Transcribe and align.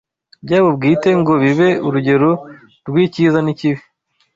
byabo 0.45 0.69
bwite 0.77 1.09
ngo 1.19 1.33
bibe 1.43 1.69
urugero 1.87 2.31
rw’icyiza 2.87 3.39
n’ikibi 3.41 3.83